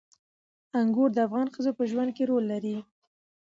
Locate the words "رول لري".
2.29-2.77